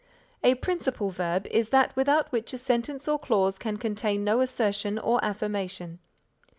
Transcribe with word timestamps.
A 0.43 0.55
principal 0.55 1.11
verb 1.11 1.45
is 1.51 1.69
that 1.69 1.95
without 1.95 2.31
which 2.31 2.53
a 2.53 2.57
sentence 2.57 3.07
or 3.07 3.19
clause 3.19 3.59
can 3.59 3.77
contain 3.77 4.23
no 4.23 4.39
assertion 4.41 4.97
or 4.97 5.23
affirmation. 5.23 5.99